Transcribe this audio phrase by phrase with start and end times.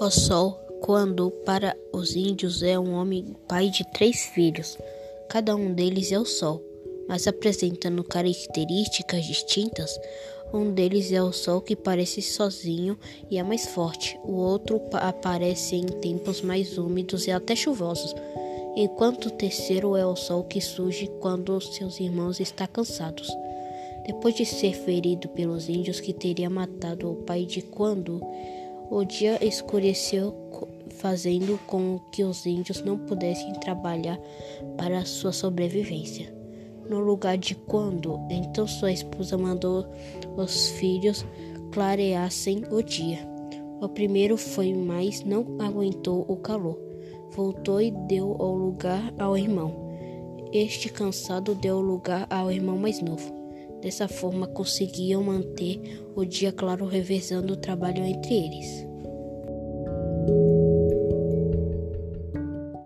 [0.00, 4.78] O sol, quando para os índios é um homem pai de três filhos.
[5.28, 6.62] Cada um deles é o sol,
[7.08, 9.98] mas apresentando características distintas.
[10.54, 12.96] Um deles é o sol que parece sozinho
[13.28, 14.16] e é mais forte.
[14.22, 18.14] O outro aparece em tempos mais úmidos e até chuvosos.
[18.76, 23.28] Enquanto o terceiro é o sol que surge quando seus irmãos estão cansados.
[24.06, 28.22] Depois de ser ferido pelos índios que teria matado o pai de quando
[28.90, 30.34] o dia escureceu,
[30.90, 34.18] fazendo com que os índios não pudessem trabalhar
[34.76, 36.34] para sua sobrevivência.
[36.88, 39.86] No lugar de quando, então sua esposa mandou
[40.36, 41.24] os filhos
[41.72, 43.18] clareassem o dia.
[43.80, 46.78] O primeiro foi, mas não aguentou o calor.
[47.30, 49.88] Voltou e deu o lugar ao irmão.
[50.52, 53.38] Este cansado deu lugar ao irmão mais novo.
[53.80, 55.80] Dessa forma conseguiam manter
[56.16, 58.87] o dia claro revezando o trabalho entre eles.